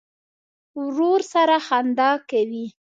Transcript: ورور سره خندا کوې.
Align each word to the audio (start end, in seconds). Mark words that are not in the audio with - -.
ورور 0.83 1.19
سره 1.33 1.55
خندا 1.67 2.11
کوې. 2.29 2.65